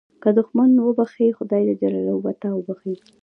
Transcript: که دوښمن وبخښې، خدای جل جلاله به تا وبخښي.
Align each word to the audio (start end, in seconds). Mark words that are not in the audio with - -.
که 0.23 0.29
دوښمن 0.37 0.69
وبخښې، 0.79 1.35
خدای 1.37 1.61
جل 1.69 1.75
جلاله 1.81 2.13
به 2.23 2.31
تا 2.41 2.49
وبخښي. 2.55 2.93